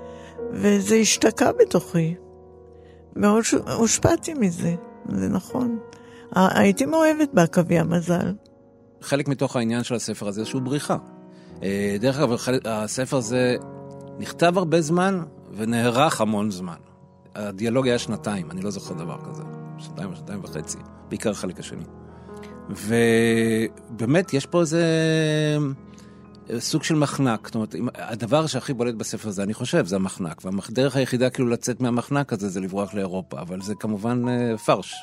וזה 0.53 0.95
השתקע 0.95 1.51
בתוכי. 1.61 2.15
מאוד 3.17 3.45
הושפעתי 3.77 4.35
מזה, 4.35 4.75
זה 5.09 5.29
נכון. 5.29 5.79
הייתי 6.35 6.87
מאוהבת 6.87 7.29
בעכבי 7.33 7.79
המזל. 7.79 8.33
חלק 9.01 9.29
מתוך 9.29 9.57
העניין 9.57 9.83
של 9.83 9.95
הספר 9.95 10.29
הזה 10.29 10.45
שהוא 10.45 10.63
בריחה. 10.63 10.97
אה, 11.63 11.97
דרך 12.01 12.19
אגב, 12.19 12.37
הספר 12.65 13.17
הזה 13.17 13.57
נכתב 14.19 14.59
הרבה 14.59 14.81
זמן 14.81 15.23
ונערך 15.57 16.21
המון 16.21 16.51
זמן. 16.51 16.77
הדיאלוג 17.35 17.87
היה 17.87 17.99
שנתיים, 17.99 18.51
אני 18.51 18.61
לא 18.61 18.71
זוכר 18.71 18.95
דבר 18.95 19.17
כזה. 19.31 19.43
שנתיים 19.79 20.11
או 20.11 20.17
שנתיים 20.17 20.41
וחצי, 20.45 20.79
בעיקר 21.09 21.31
החלק 21.31 21.61
השני. 21.61 21.85
ובאמת, 22.71 24.35
יש 24.35 24.47
פה 24.47 24.61
איזה... 24.61 24.85
סוג 26.59 26.83
של 26.83 26.95
מחנק. 26.95 27.47
זאת 27.47 27.55
אומרת, 27.55 27.75
הדבר 27.95 28.47
שהכי 28.47 28.73
בולט 28.73 28.95
בספר 28.95 29.29
הזה, 29.29 29.43
אני 29.43 29.55
חושב, 29.55 29.87
זה 29.87 29.97
המחנק. 29.97 30.43
והדרך 30.45 30.97
היחידה 30.97 31.31
כאילו 31.31 31.49
לצאת 31.49 31.81
מהמחנק 31.81 32.33
הזה 32.33 32.49
זה 32.49 32.61
לברוח 32.61 32.95
לאירופה, 32.95 33.41
אבל 33.41 33.61
זה 33.63 33.75
כמובן 33.75 34.29
אה, 34.29 34.59
פרש. 34.59 34.95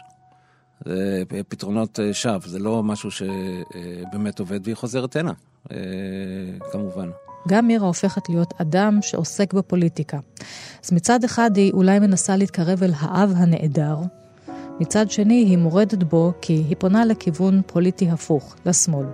זה 0.85 1.23
פתרונות 1.47 1.99
אה, 1.99 2.13
שווא, 2.13 2.47
זה 2.47 2.59
לא 2.59 2.83
משהו 2.83 3.09
שבאמת 3.11 4.39
עובד 4.39 4.59
והיא 4.63 4.75
חוזרת 4.75 5.15
הנה, 5.15 5.33
אה, 5.71 5.77
כמובן. 6.71 7.09
גם 7.47 7.67
מירה 7.67 7.87
הופכת 7.87 8.29
להיות 8.29 8.53
אדם 8.61 8.99
שעוסק 9.01 9.53
בפוליטיקה. 9.53 10.19
אז 10.83 10.93
מצד 10.93 11.23
אחד 11.23 11.51
היא 11.55 11.73
אולי 11.73 11.99
מנסה 11.99 12.37
להתקרב 12.37 12.83
אל 12.83 12.91
האב 12.99 13.33
הנעדר, 13.35 13.97
מצד 14.79 15.11
שני 15.11 15.33
היא 15.33 15.57
מורדת 15.57 16.03
בו 16.03 16.33
כי 16.41 16.53
היא 16.53 16.75
פונה 16.79 17.05
לכיוון 17.05 17.61
פוליטי 17.65 18.09
הפוך, 18.09 18.55
לשמאל. 18.65 19.05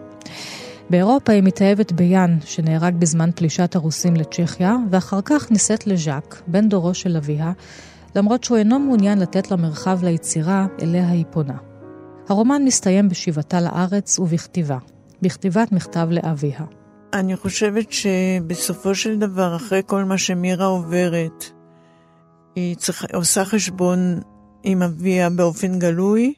באירופה 0.89 1.31
היא 1.31 1.43
מתאהבת 1.43 1.91
ביאן, 1.91 2.37
שנהרג 2.45 2.95
בזמן 2.95 3.29
פלישת 3.35 3.75
הרוסים 3.75 4.15
לצ'כיה, 4.15 4.75
ואחר 4.89 5.19
כך 5.25 5.51
נישאת 5.51 5.87
לז'אק, 5.87 6.41
בן 6.47 6.69
דורו 6.69 6.93
של 6.93 7.17
אביה, 7.17 7.51
למרות 8.15 8.43
שהוא 8.43 8.57
אינו 8.57 8.79
מעוניין 8.79 9.19
לתת 9.19 9.51
לה 9.51 9.57
מרחב 9.57 10.03
ליצירה 10.03 10.67
אליה 10.81 11.09
היא 11.09 11.25
פונה. 11.31 11.57
הרומן 12.29 12.61
מסתיים 12.65 13.09
בשיבתה 13.09 13.61
לארץ 13.61 14.19
ובכתיבה, 14.19 14.77
בכתיבת 15.21 15.71
מכתב 15.71 16.07
לאביה. 16.11 16.61
אני 17.13 17.35
חושבת 17.35 17.91
שבסופו 17.91 18.95
של 18.95 19.19
דבר, 19.19 19.55
אחרי 19.55 19.81
כל 19.85 20.03
מה 20.03 20.17
שמירה 20.17 20.65
עוברת, 20.65 21.45
היא 22.55 22.75
צריך, 22.75 23.05
עושה 23.13 23.45
חשבון 23.45 24.19
עם 24.63 24.83
אביה 24.83 25.29
באופן 25.29 25.79
גלוי, 25.79 26.33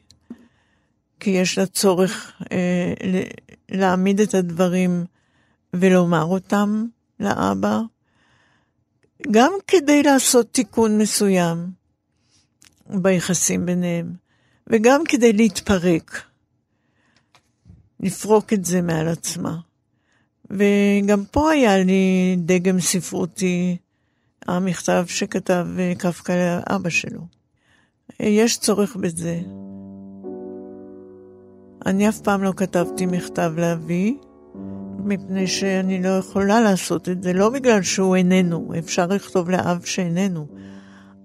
כי 1.20 1.30
יש 1.30 1.58
לה 1.58 1.66
צורך 1.66 2.32
אה, 2.52 2.92
להעמיד 3.70 4.20
את 4.20 4.34
הדברים 4.34 5.04
ולומר 5.74 6.24
אותם 6.24 6.86
לאבא, 7.20 7.80
גם 9.30 9.52
כדי 9.66 10.02
לעשות 10.02 10.52
תיקון 10.52 10.98
מסוים 10.98 11.70
ביחסים 12.86 13.66
ביניהם, 13.66 14.12
וגם 14.66 15.00
כדי 15.08 15.32
להתפרק, 15.32 16.22
לפרוק 18.00 18.52
את 18.52 18.64
זה 18.64 18.82
מעל 18.82 19.08
עצמה. 19.08 19.56
וגם 20.50 21.24
פה 21.30 21.50
היה 21.50 21.78
לי 21.78 22.36
דגם 22.38 22.80
ספרותי, 22.80 23.76
המכתב 24.46 25.04
שכתב 25.08 25.66
קפקא 25.98 26.32
לאבא 26.32 26.90
שלו. 26.90 27.26
יש 28.20 28.58
צורך 28.58 28.96
בזה. 28.96 29.40
אני 31.88 32.08
אף 32.08 32.20
פעם 32.20 32.42
לא 32.42 32.52
כתבתי 32.56 33.06
מכתב 33.06 33.52
לאבי, 33.56 34.16
מפני 35.04 35.46
שאני 35.46 36.02
לא 36.02 36.08
יכולה 36.08 36.60
לעשות 36.60 37.08
את 37.08 37.22
זה, 37.22 37.32
לא 37.32 37.50
בגלל 37.50 37.82
שהוא 37.82 38.16
איננו, 38.16 38.72
אפשר 38.78 39.06
לכתוב 39.06 39.50
לאב 39.50 39.80
שאיננו, 39.84 40.46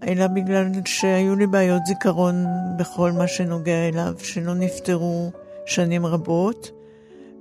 אלא 0.07 0.27
בגלל 0.27 0.67
שהיו 0.85 1.35
לי 1.35 1.47
בעיות 1.47 1.81
זיכרון 1.85 2.45
בכל 2.77 3.11
מה 3.11 3.27
שנוגע 3.27 3.87
אליו, 3.87 4.13
שלא 4.17 4.53
נפתרו 4.53 5.31
שנים 5.65 6.05
רבות. 6.05 6.71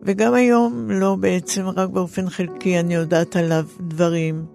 וגם 0.02 0.34
היום 0.34 0.90
לא 0.90 1.16
בעצם, 1.20 1.68
רק 1.68 1.88
באופן 1.88 2.30
חלקי 2.30 2.80
אני 2.80 2.94
יודעת 2.94 3.36
עליו 3.36 3.66
דברים, 3.80 4.46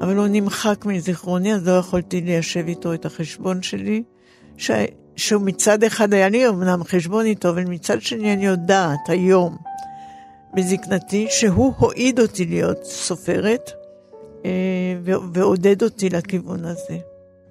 אבל 0.00 0.16
הוא 0.16 0.26
נמחק 0.30 0.86
מזיכרוני, 0.86 1.54
אז 1.54 1.68
לא 1.68 1.72
יכולתי 1.72 2.20
ליישב 2.20 2.64
איתו 2.66 2.94
את 2.94 3.06
החשבון 3.06 3.62
שלי, 3.62 4.02
ש... 4.56 4.70
שהוא 5.16 5.42
מצד 5.42 5.84
אחד 5.84 6.14
היה 6.14 6.28
לי 6.28 6.48
אמנם 6.48 6.84
חשבון 6.84 7.26
איתו, 7.26 7.48
אבל 7.50 7.64
מצד 7.64 8.02
שני 8.02 8.32
אני 8.32 8.46
יודעת 8.46 9.08
היום, 9.08 9.56
בזקנתי, 10.54 11.26
שהוא 11.30 11.72
הועיד 11.78 12.20
אותי 12.20 12.46
להיות 12.46 12.84
סופרת, 12.84 13.70
אה, 14.44 14.50
ועודד 15.32 15.82
אותי 15.82 16.10
לכיוון 16.10 16.64
הזה. 16.64 16.98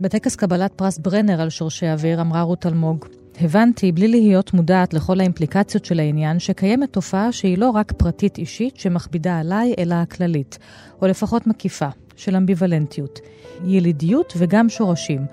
בטקס 0.01 0.35
קבלת 0.35 0.73
פרס 0.75 0.97
ברנר 0.97 1.41
על 1.41 1.49
שורשי 1.49 1.85
אוויר 1.87 2.21
אמרה 2.21 2.41
רות 2.41 2.65
אלמוג, 2.65 3.05
הבנתי, 3.41 3.91
בלי 3.91 4.07
להיות 4.07 4.53
מודעת 4.53 4.93
לכל 4.93 5.19
האימפליקציות 5.19 5.85
של 5.85 5.99
העניין, 5.99 6.39
שקיימת 6.39 6.93
תופעה 6.93 7.31
שהיא 7.31 7.57
לא 7.57 7.69
רק 7.69 7.91
פרטית 7.91 8.37
אישית 8.37 8.77
שמכבידה 8.77 9.39
עליי, 9.39 9.73
אלא 9.77 9.95
הכללית, 9.95 10.57
או 11.01 11.07
לפחות 11.07 11.47
מקיפה, 11.47 11.87
של 12.15 12.35
אמביוולנטיות. 12.35 13.19
ילידיות 13.65 14.33
וגם 14.37 14.69
שורשים, 14.69 15.25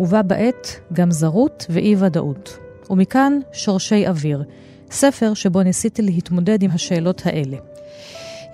ובה 0.00 0.22
בעת 0.22 0.80
גם 0.92 1.10
זרות 1.10 1.66
ואי-ודאות. 1.70 2.58
ומכאן 2.90 3.38
שורשי 3.52 4.08
אוויר, 4.08 4.44
ספר 4.90 5.34
שבו 5.34 5.62
ניסיתי 5.62 6.02
להתמודד 6.02 6.62
עם 6.62 6.70
השאלות 6.70 7.22
האלה. 7.24 7.56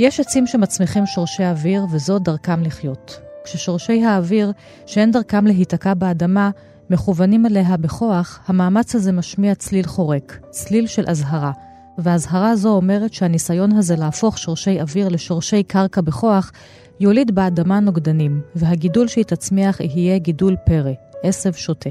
יש 0.00 0.20
עצים 0.20 0.46
שמצמיחים 0.46 1.06
שורשי 1.06 1.44
אוויר 1.44 1.86
וזו 1.92 2.18
דרכם 2.18 2.62
לחיות. 2.62 3.20
כששורשי 3.44 4.04
האוויר, 4.04 4.52
שאין 4.86 5.10
דרכם 5.10 5.46
להיתקע 5.46 5.94
באדמה, 5.94 6.50
מכוונים 6.90 7.46
אליה 7.46 7.76
בכוח, 7.76 8.40
המאמץ 8.46 8.94
הזה 8.94 9.12
משמיע 9.12 9.54
צליל 9.54 9.86
חורק, 9.86 10.38
צליל 10.50 10.86
של 10.86 11.04
אזהרה. 11.08 11.52
והאזהרה 11.98 12.56
זו 12.56 12.68
אומרת 12.68 13.12
שהניסיון 13.12 13.72
הזה 13.72 13.96
להפוך 13.96 14.38
שורשי 14.38 14.80
אוויר 14.80 15.08
לשורשי 15.08 15.62
קרקע 15.62 16.00
בכוח, 16.00 16.52
יוליד 17.00 17.34
באדמה 17.34 17.80
נוגדנים, 17.80 18.40
והגידול 18.54 19.08
שהיא 19.08 19.24
תצמיח 19.24 19.80
יהיה 19.80 20.18
גידול 20.18 20.56
פרא, 20.66 20.92
עשב 21.22 21.52
שוטה. 21.52 21.90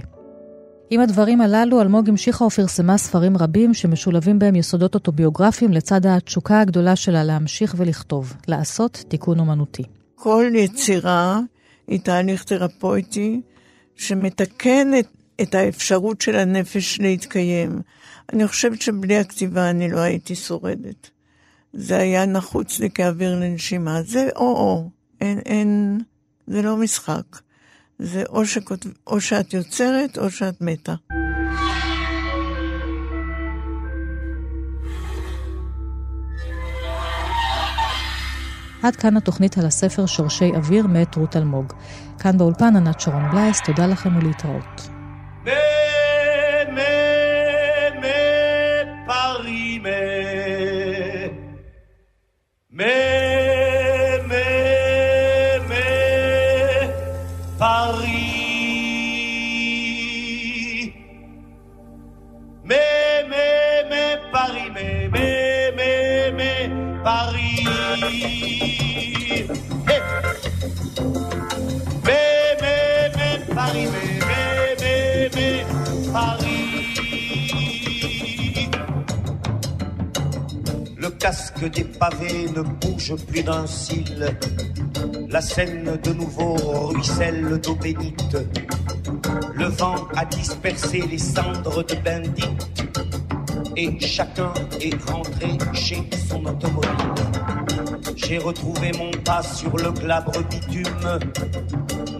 עם 0.89 1.01
הדברים 1.01 1.41
הללו, 1.41 1.81
אלמוג 1.81 2.09
המשיכה 2.09 2.45
ופרסמה 2.45 2.97
ספרים 2.97 3.37
רבים 3.37 3.73
שמשולבים 3.73 4.39
בהם 4.39 4.55
יסודות 4.55 4.95
אוטוביוגרפיים 4.95 5.71
לצד 5.71 6.05
התשוקה 6.05 6.61
הגדולה 6.61 6.95
שלה 6.95 7.23
להמשיך 7.23 7.75
ולכתוב, 7.77 8.33
לעשות 8.47 9.03
תיקון 9.07 9.39
אומנותי. 9.39 9.83
כל 10.15 10.51
יצירה 10.55 11.39
היא 11.87 11.99
תהליך 11.99 12.43
תרפויטי 12.43 13.41
שמתקן 13.95 14.91
את, 14.99 15.07
את 15.41 15.55
האפשרות 15.55 16.21
של 16.21 16.35
הנפש 16.35 16.99
להתקיים. 16.99 17.81
אני 18.33 18.47
חושבת 18.47 18.81
שבלי 18.81 19.17
הכתיבה 19.17 19.69
אני 19.69 19.91
לא 19.91 19.99
הייתי 19.99 20.35
שורדת. 20.35 21.09
זה 21.73 21.97
היה 21.97 22.25
נחוץ 22.25 22.79
לי 22.79 22.89
כאוויר 22.89 23.39
לנשימה. 23.39 24.01
זה 24.03 24.29
או-או, 24.35 24.89
אין, 25.21 25.39
אין, 25.39 25.99
זה 26.47 26.61
לא 26.61 26.77
משחק. 26.77 27.44
זה 27.99 28.23
או, 28.29 28.45
שכות, 28.45 28.85
או 29.07 29.21
שאת 29.21 29.53
יוצרת 29.53 30.17
או 30.17 30.29
שאת 30.29 30.61
מתה. 30.61 30.93
עד 38.83 38.95
כאן 38.95 39.17
התוכנית 39.17 39.57
על 39.57 39.65
הספר 39.65 40.05
שורשי 40.05 40.51
אוויר 40.55 40.87
מאת 40.87 41.15
רות 41.15 41.35
אלמוג. 41.35 41.73
כאן 42.19 42.37
באולפן 42.37 42.75
ענת 42.75 42.99
שרון 42.99 43.29
בלייס, 43.31 43.61
תודה 43.61 43.87
לכם 43.87 44.15
ולהתראות. 44.15 44.89
Des 81.69 81.83
pavés 81.83 82.47
ne 82.55 82.61
bouge 82.61 83.15
plus 83.27 83.43
d'un 83.43 83.65
cil. 83.65 84.37
La 85.29 85.41
Seine 85.41 85.97
de 86.03 86.13
nouveau 86.13 86.55
ruisselle 86.87 87.59
d'eau 87.61 87.75
bénite. 87.75 88.37
Le 89.53 89.65
vent 89.65 89.95
a 90.15 90.25
dispersé 90.25 91.03
les 91.09 91.17
cendres 91.17 91.83
de 91.83 91.95
Bendit. 91.95 92.55
Et 93.77 93.99
chacun 93.99 94.53
est 94.79 94.95
rentré 95.09 95.57
chez 95.73 96.07
son 96.29 96.45
automobile. 96.45 97.15
J'ai 98.15 98.37
retrouvé 98.37 98.91
mon 98.97 99.11
pas 99.23 99.41
sur 99.41 99.75
le 99.77 99.91
glabre 99.91 100.33
bitume. 100.49 101.19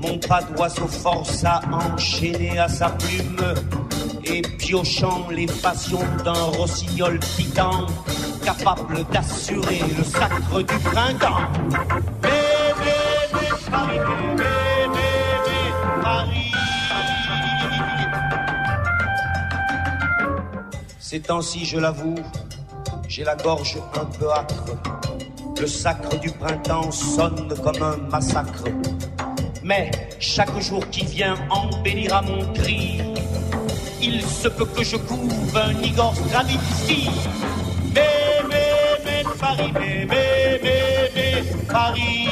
Mon 0.01 0.17
pas 0.19 0.41
d'oiseau 0.41 0.87
force 0.87 1.43
à 1.43 1.61
enchaîner 1.71 2.57
à 2.59 2.67
sa 2.67 2.89
plume. 2.89 3.53
Et 4.25 4.41
piochant 4.41 5.27
les 5.29 5.45
passions 5.45 6.03
d'un 6.23 6.33
rossignol 6.33 7.19
piquant 7.37 7.85
capable 8.45 9.03
d'assurer 9.11 9.79
le 9.97 10.03
sacre 10.03 10.61
du 10.61 10.77
printemps. 10.79 11.41
Bébé, 12.21 13.49
Paris, 13.71 13.99
bébé, 14.37 15.61
Paris. 16.03 16.51
Ces 20.99 21.21
temps-ci, 21.21 21.65
je 21.65 21.79
l'avoue, 21.79 22.15
j'ai 23.07 23.23
la 23.23 23.35
gorge 23.35 23.77
un 23.99 24.05
peu 24.05 24.31
âcre. 24.31 24.65
Le 25.59 25.65
sacre 25.65 26.19
du 26.19 26.29
printemps 26.29 26.91
sonne 26.91 27.51
comme 27.63 27.81
un 27.81 27.97
massacre. 28.11 28.65
Mais 29.63 29.89
chaque 30.19 30.59
jour 30.59 30.87
qui 30.91 31.03
vient 31.05 31.35
embellira 31.49 32.21
mon 32.21 32.53
cri. 32.53 33.01
Il 34.03 34.21
se 34.21 34.49
peut 34.49 34.65
que 34.65 34.83
je 34.83 34.97
couve 34.97 35.57
un 35.57 35.71
Igor 35.81 36.13
Stravinsky. 36.15 37.09
Bébé, 39.57 40.59
bébé, 40.61 41.43
Paris. 41.67 42.27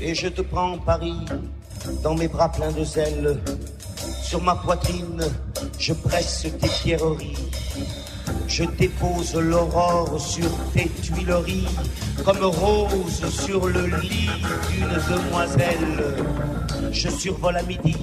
Et 0.00 0.14
je 0.14 0.28
te 0.28 0.42
prends, 0.42 0.78
Paris, 0.78 1.24
dans 2.02 2.14
mes 2.14 2.28
bras 2.28 2.50
pleins 2.50 2.72
de 2.72 2.84
zèle. 2.84 3.38
Sur 4.22 4.42
ma 4.42 4.56
poitrine, 4.56 5.22
je 5.78 5.92
presse 5.92 6.46
tes 6.60 6.68
pierreries 6.68 7.36
Je 8.48 8.64
dépose 8.64 9.36
l'aurore 9.36 10.20
sur 10.20 10.50
tes 10.74 10.88
tuileries, 10.88 11.68
comme 12.26 12.42
rose 12.42 13.24
sur 13.30 13.68
le 13.68 13.86
lit 14.00 14.28
d'une 14.68 15.16
demoiselle. 15.16 16.16
Je 16.90 17.08
survole 17.08 17.56
à 17.56 17.62
midi 17.62 17.96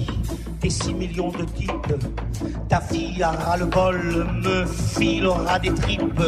tes 0.62 0.70
six 0.70 0.94
millions 0.94 1.30
de 1.30 1.44
types. 1.44 1.94
Ta 2.70 2.80
fille 2.80 3.22
à 3.22 3.32
ras 3.32 3.58
le 3.58 3.66
bol 3.66 4.26
me 4.42 4.64
filera 4.64 5.58
des 5.58 5.74
tripes. 5.74 6.22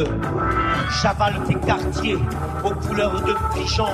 J'avale 1.00 1.42
tes 1.48 1.54
quartiers 1.54 2.18
aux 2.62 2.74
couleurs 2.86 3.22
de 3.22 3.34
pigeon. 3.54 3.88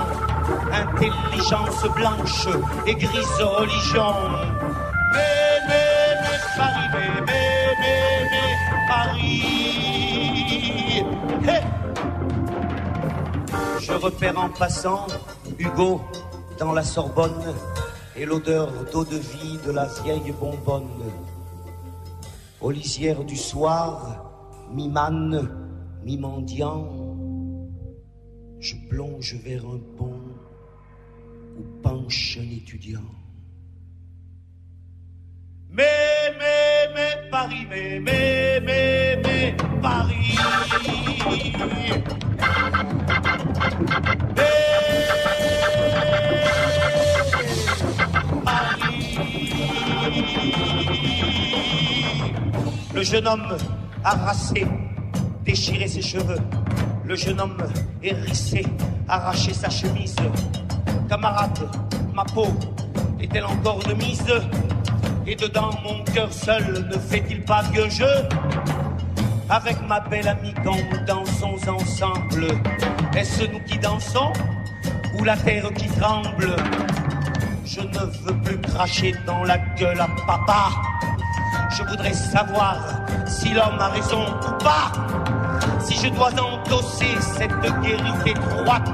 Intelligence 0.72 1.84
blanche 1.94 2.48
et 2.88 2.96
grise 2.96 3.40
religion. 3.40 4.14
Mais, 5.12 5.60
mais, 5.68 6.16
mais, 6.22 6.40
Paris, 6.56 7.31
Je 13.92 13.98
repère 13.98 14.38
en 14.38 14.48
passant 14.48 15.06
Hugo 15.58 16.00
dans 16.58 16.72
la 16.72 16.82
Sorbonne 16.82 17.54
et 18.16 18.24
l'odeur 18.24 18.72
d'eau 18.90 19.04
de 19.04 19.16
vie 19.16 19.58
de 19.66 19.70
la 19.70 19.84
vieille 20.02 20.32
bonbonne. 20.40 21.12
Aux 22.62 22.70
lisières 22.70 23.22
du 23.22 23.36
soir, 23.36 24.32
mi-manne, 24.70 25.46
mi-mendiant, 26.04 26.88
je 28.60 28.76
plonge 28.88 29.36
vers 29.44 29.66
un 29.66 29.80
pont 29.98 30.22
où 31.58 31.82
penche 31.82 32.38
un 32.40 32.50
étudiant. 32.50 33.00
Mais, 35.68 36.32
mais, 36.38 36.94
mais, 36.94 37.30
Paris, 37.30 37.66
mais, 37.68 38.00
mais, 38.00 38.58
mais, 38.64 39.20
mais, 39.22 39.56
Paris. 39.82 40.38
Le 52.94 53.02
jeune 53.02 53.26
homme 53.26 53.56
a 54.04 54.14
rassé, 54.14 54.66
déchiré 55.44 55.88
ses 55.88 56.02
cheveux. 56.02 56.38
Le 57.04 57.16
jeune 57.16 57.40
homme 57.40 57.56
hérissé, 58.02 58.64
arraché 59.08 59.52
sa 59.52 59.68
chemise. 59.68 60.16
Camarade, 61.08 61.68
ma 62.14 62.24
peau 62.24 62.46
est-elle 63.20 63.44
encore 63.44 63.80
de 63.80 63.94
mise? 63.94 64.24
Et 65.26 65.34
dedans 65.34 65.70
mon 65.82 66.02
cœur 66.04 66.32
seul 66.32 66.86
ne 66.88 66.98
fait-il 66.98 67.42
pas 67.44 67.62
vieux 67.72 67.88
jeu? 67.90 68.28
Avec 69.52 69.86
ma 69.86 70.00
belle 70.00 70.28
amie 70.28 70.54
quand 70.64 70.76
nous 70.90 71.04
dansons 71.06 71.58
ensemble, 71.68 72.46
est-ce 73.14 73.42
nous 73.52 73.60
qui 73.66 73.76
dansons 73.76 74.32
ou 75.18 75.24
la 75.24 75.36
terre 75.36 75.70
qui 75.74 75.88
tremble? 75.88 76.56
Je 77.66 77.82
ne 77.82 77.98
veux 78.24 78.34
plus 78.44 78.58
cracher 78.62 79.14
dans 79.26 79.44
la 79.44 79.58
gueule 79.76 80.00
à 80.00 80.08
papa. 80.26 80.70
Je 81.76 81.82
voudrais 81.82 82.14
savoir 82.14 82.76
si 83.26 83.50
l'homme 83.50 83.78
a 83.78 83.88
raison 83.88 84.24
ou 84.24 84.64
pas. 84.64 84.90
Si 85.80 85.98
je 85.98 86.08
dois 86.08 86.30
endosser 86.30 87.14
cette 87.20 87.60
guérite 87.82 88.26
étroite 88.26 88.88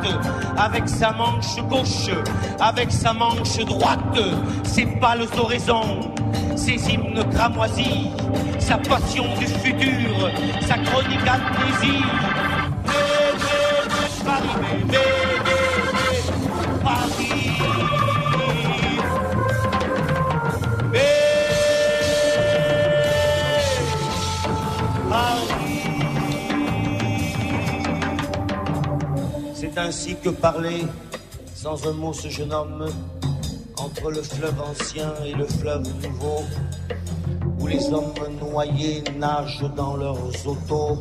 avec 0.57 0.89
sa 0.89 1.13
manche 1.13 1.57
gauche, 1.69 2.11
avec 2.59 2.91
sa 2.91 3.13
manche 3.13 3.59
droite, 3.59 4.19
ses 4.65 4.87
pâles 4.87 5.29
oraisons, 5.39 6.01
ses 6.57 6.75
hymnes 6.91 7.23
cramoisis, 7.33 8.11
sa 8.69 8.77
passion 8.77 9.25
du 9.39 9.47
futur, 9.47 10.31
sa 10.61 10.77
chronique 10.77 11.27
amnésie. 11.27 12.05
Paris, 14.27 14.57
Paris. 16.85 17.33
C'est 29.55 29.79
ainsi 29.79 30.15
que 30.23 30.29
parlait 30.29 30.85
sans 31.55 31.89
un 31.89 31.95
mot 31.95 32.13
ce 32.13 32.29
jeune 32.29 32.53
homme 32.53 32.87
entre 33.79 34.11
le 34.11 34.21
fleuve 34.23 34.61
ancien 34.61 35.15
et 35.25 35.33
le 35.33 35.47
fleuve 35.47 35.89
nouveau, 36.03 36.45
les 37.69 37.93
hommes 37.93 38.13
noyés 38.41 39.05
nagent 39.19 39.71
dans 39.77 39.97
leurs 39.97 40.47
autos. 40.47 40.99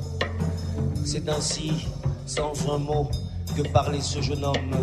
C'est 1.06 1.28
ainsi, 1.30 1.88
sans 2.26 2.54
un 2.70 2.78
mot, 2.78 3.10
que 3.56 3.62
parlait 3.70 4.02
ce 4.02 4.22
jeune 4.22 4.44
homme. 4.44 4.76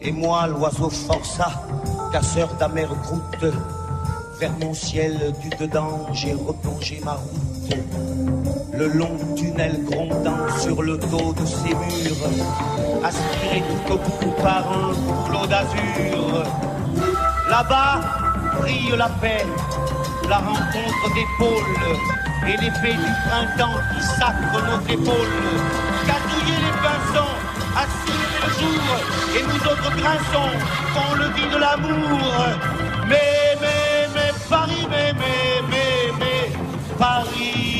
Et 0.00 0.10
moi, 0.10 0.46
l'oiseau 0.46 0.90
forçat, 0.90 1.62
casseur 2.12 2.48
d'amère 2.58 2.90
croûte, 3.02 3.52
vers 4.38 4.52
mon 4.60 4.74
ciel 4.74 5.32
du 5.42 5.48
dedans, 5.56 6.06
j'ai 6.12 6.34
replongé 6.34 7.00
ma 7.04 7.12
route. 7.12 7.76
Le 8.74 8.88
long 8.88 9.16
tunnel 9.34 9.82
grondant 9.84 10.48
sur 10.60 10.82
le 10.82 10.98
dos 10.98 11.32
de 11.32 11.46
ces 11.46 11.74
murs, 11.74 12.28
aspiré 13.02 13.62
tout 13.86 13.94
au 13.94 13.96
bout 13.96 14.42
par 14.42 14.64
un 14.70 14.92
flot 15.24 15.46
d'azur. 15.46 16.44
Là-bas 17.48 18.00
brille 18.60 18.94
la 18.96 19.08
paix, 19.08 19.44
la 20.28 20.38
rencontre 20.38 21.14
des 21.14 21.26
pôles 21.38 22.48
et 22.48 22.56
l'effet 22.56 22.94
du 22.94 23.12
printemps 23.28 23.80
qui 23.94 24.02
sacre 24.02 24.52
notre 24.52 24.90
épaule. 24.90 25.32
Catouiller 26.06 26.58
les 26.64 26.76
pinsons, 26.82 27.36
assurer 27.76 28.38
le 28.42 28.50
jour, 28.60 28.82
et 29.36 29.42
nous 29.42 29.70
autres 29.70 29.96
grinçons 29.96 30.52
quand 30.94 31.14
le 31.14 31.28
dit 31.34 31.48
de 31.52 31.58
l'amour. 31.58 32.20
Mais, 33.08 33.56
mais, 33.60 34.08
mais, 34.14 34.32
Paris, 34.48 34.86
mais, 34.90 35.12
mais, 35.12 35.62
mais, 35.70 36.12
mais, 36.18 36.96
Paris. 36.98 37.75